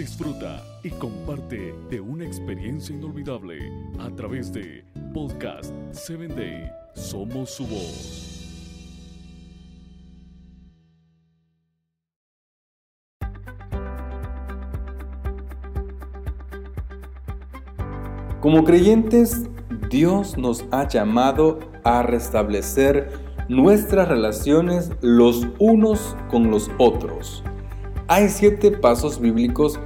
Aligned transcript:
Disfruta 0.00 0.64
y 0.82 0.88
comparte 0.92 1.74
de 1.90 2.00
una 2.00 2.24
experiencia 2.24 2.96
inolvidable 2.96 3.58
a 3.98 4.08
través 4.08 4.50
de 4.50 4.82
Podcast 5.12 5.74
7 5.92 6.26
Day. 6.28 6.70
Somos 6.94 7.50
su 7.50 7.66
voz. 7.66 8.46
Como 18.40 18.64
creyentes, 18.64 19.50
Dios 19.90 20.38
nos 20.38 20.64
ha 20.70 20.88
llamado 20.88 21.58
a 21.84 22.02
restablecer 22.02 23.10
nuestras 23.50 24.08
relaciones 24.08 24.92
los 25.02 25.46
unos 25.58 26.16
con 26.30 26.50
los 26.50 26.70
otros. 26.78 27.44
Hay 28.12 28.28
siete 28.28 28.72
pasos 28.72 29.20
bíblicos 29.20 29.78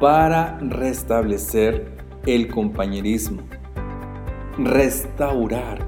para 0.00 0.58
restablecer 0.62 1.92
el 2.24 2.48
compañerismo. 2.48 3.42
Restaurar. 4.56 5.86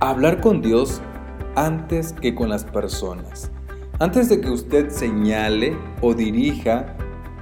Hablar 0.00 0.40
con 0.40 0.60
Dios 0.60 1.00
antes 1.54 2.12
que 2.12 2.34
con 2.34 2.48
las 2.48 2.64
personas. 2.64 3.52
Antes 4.00 4.28
de 4.28 4.40
que 4.40 4.50
usted 4.50 4.90
señale 4.90 5.76
o 6.02 6.14
dirija, 6.14 6.96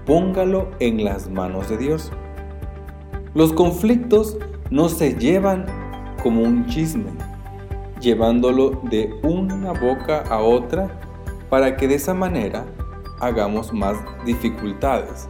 póngalo 0.04 0.70
en 0.80 1.02
las 1.02 1.30
manos 1.30 1.70
de 1.70 1.78
Dios. 1.78 2.12
Los 3.34 3.54
conflictos 3.54 4.36
no 4.70 4.90
se 4.90 5.14
llevan 5.14 5.64
como 6.22 6.42
un 6.42 6.66
chisme, 6.66 7.10
llevándolo 8.00 8.82
de 8.90 9.14
una 9.22 9.72
boca 9.72 10.24
a 10.28 10.40
otra 10.40 11.00
para 11.48 11.76
que 11.76 11.88
de 11.88 11.94
esa 11.94 12.12
manera 12.12 12.66
hagamos 13.20 13.72
más 13.72 13.96
dificultades, 14.24 15.28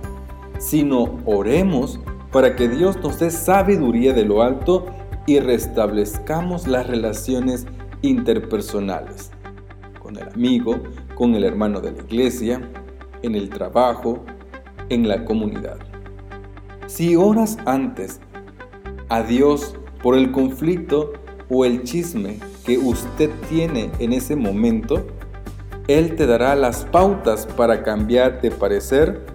sino 0.65 1.19
oremos 1.27 2.01
para 2.33 2.57
que 2.57 2.69
Dios 2.69 2.97
nos 3.03 3.19
dé 3.21 3.31
sabiduría 3.31 4.15
de 4.15 4.25
lo 4.25 4.43
alto 4.43 4.87
y 5.27 5.39
restablezcamos 5.39 6.67
las 6.67 6.87
relaciones 6.87 7.67
interpersonales 8.01 9.31
con 10.03 10.17
el 10.17 10.27
amigo, 10.29 10.81
con 11.15 11.35
el 11.35 11.45
hermano 11.45 11.81
de 11.81 11.93
la 11.93 12.03
iglesia, 12.03 12.67
en 13.23 13.35
el 13.35 13.51
trabajo, 13.51 14.25
en 14.89 15.07
la 15.07 15.25
comunidad. 15.27 15.79
Si 16.87 17.15
oras 17.15 17.59
antes 17.67 18.21
a 19.11 19.23
Dios 19.23 19.77
por 20.03 20.17
el 20.17 20.33
conflicto 20.33 21.13
o 21.51 21.67
el 21.67 21.83
chisme 21.83 22.39
que 22.65 22.79
usted 22.79 23.31
tiene 23.51 23.91
en 23.99 24.15
ese 24.15 24.35
momento, 24.35 25.07
Él 25.89 26.17
te 26.17 26.27
dará 26.27 26.57
las 26.57 26.87
pautas 26.87 27.47
para 27.47 27.83
cambiar 27.83 28.41
de 28.41 28.51
parecer 28.51 29.34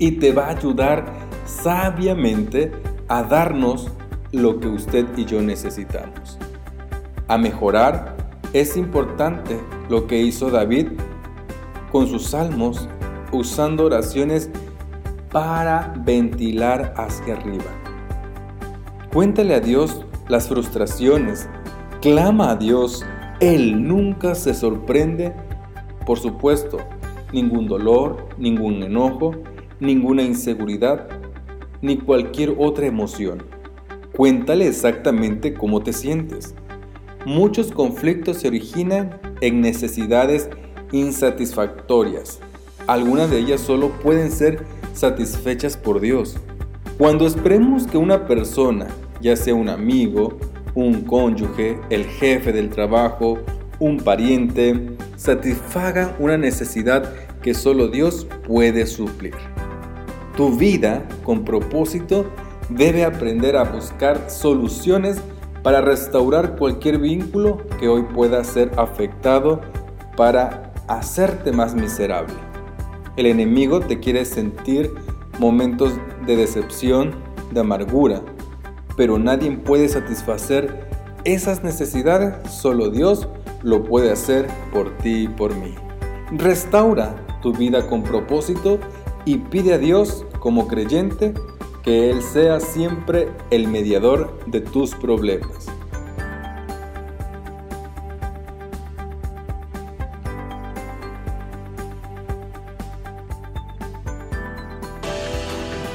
y 0.00 0.12
te 0.12 0.32
va 0.32 0.46
a 0.46 0.56
ayudar 0.56 1.04
sabiamente 1.44 2.72
a 3.06 3.22
darnos 3.22 3.88
lo 4.32 4.58
que 4.58 4.66
usted 4.66 5.06
y 5.16 5.26
yo 5.26 5.42
necesitamos. 5.42 6.38
A 7.28 7.38
mejorar 7.38 8.16
es 8.52 8.76
importante 8.76 9.60
lo 9.88 10.08
que 10.08 10.20
hizo 10.20 10.50
David 10.50 10.88
con 11.92 12.08
sus 12.08 12.28
salmos 12.28 12.88
usando 13.30 13.84
oraciones 13.84 14.50
para 15.30 15.94
ventilar 16.04 16.94
hacia 16.96 17.34
arriba. 17.34 17.70
Cuéntale 19.12 19.54
a 19.54 19.60
Dios 19.60 20.04
las 20.28 20.48
frustraciones, 20.48 21.48
clama 22.00 22.52
a 22.52 22.56
Dios, 22.56 23.04
Él 23.40 23.86
nunca 23.86 24.34
se 24.34 24.54
sorprende. 24.54 25.34
Por 26.06 26.18
supuesto, 26.18 26.78
ningún 27.32 27.68
dolor, 27.68 28.28
ningún 28.38 28.82
enojo, 28.82 29.34
ninguna 29.80 30.22
inseguridad, 30.22 31.08
ni 31.82 31.96
cualquier 31.96 32.54
otra 32.58 32.86
emoción. 32.86 33.42
Cuéntale 34.16 34.66
exactamente 34.68 35.54
cómo 35.54 35.82
te 35.82 35.92
sientes. 35.92 36.54
Muchos 37.24 37.72
conflictos 37.72 38.38
se 38.38 38.48
originan 38.48 39.18
en 39.40 39.60
necesidades 39.60 40.48
insatisfactorias. 40.92 42.40
Algunas 42.86 43.30
de 43.30 43.38
ellas 43.38 43.60
solo 43.60 43.90
pueden 44.02 44.30
ser 44.30 44.64
satisfechas 44.94 45.76
por 45.76 46.00
Dios. 46.00 46.36
Cuando 46.98 47.26
esperemos 47.26 47.86
que 47.86 47.96
una 47.96 48.26
persona, 48.26 48.88
ya 49.20 49.36
sea 49.36 49.54
un 49.54 49.68
amigo, 49.68 50.38
un 50.74 51.02
cónyuge, 51.02 51.78
el 51.88 52.04
jefe 52.04 52.52
del 52.52 52.68
trabajo, 52.68 53.38
un 53.78 53.98
pariente, 53.98 54.90
satisfaga 55.16 56.14
una 56.18 56.36
necesidad 56.36 57.14
que 57.42 57.54
solo 57.54 57.88
Dios 57.88 58.26
puede 58.46 58.86
suplir. 58.86 59.34
Tu 60.36 60.50
vida 60.56 61.06
con 61.24 61.44
propósito 61.44 62.26
debe 62.68 63.04
aprender 63.04 63.56
a 63.56 63.64
buscar 63.64 64.30
soluciones 64.30 65.20
para 65.62 65.80
restaurar 65.80 66.56
cualquier 66.56 66.98
vínculo 66.98 67.58
que 67.78 67.88
hoy 67.88 68.02
pueda 68.14 68.42
ser 68.44 68.70
afectado 68.76 69.60
para 70.16 70.72
hacerte 70.88 71.52
más 71.52 71.74
miserable. 71.74 72.34
El 73.16 73.26
enemigo 73.26 73.80
te 73.80 74.00
quiere 74.00 74.24
sentir 74.24 74.92
momentos 75.38 75.92
de 76.26 76.36
decepción, 76.36 77.14
de 77.50 77.60
amargura, 77.60 78.22
pero 78.96 79.18
nadie 79.18 79.50
puede 79.52 79.88
satisfacer 79.88 80.88
esas 81.24 81.62
necesidades, 81.62 82.34
solo 82.50 82.90
Dios 82.90 83.28
lo 83.62 83.84
puede 83.84 84.10
hacer 84.10 84.46
por 84.72 84.96
ti 84.98 85.24
y 85.24 85.28
por 85.28 85.54
mí. 85.54 85.74
Restaura 86.32 87.14
tu 87.42 87.52
vida 87.52 87.86
con 87.86 88.02
propósito 88.02 88.78
y 89.24 89.38
pide 89.38 89.74
a 89.74 89.78
Dios 89.78 90.24
como 90.38 90.68
creyente 90.68 91.34
que 91.82 92.10
Él 92.10 92.22
sea 92.22 92.60
siempre 92.60 93.32
el 93.50 93.66
mediador 93.68 94.38
de 94.46 94.60
tus 94.60 94.94
problemas. 94.94 95.66